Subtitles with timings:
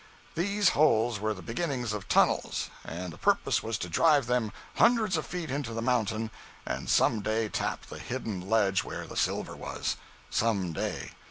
[0.33, 5.15] These holes were the beginnings of tunnels, and the purpose was to drive them hundreds
[5.15, 6.31] of feet into the mountain,
[6.65, 9.97] and some day tap the hidden ledge where the silver was.
[10.31, 11.11] Some day!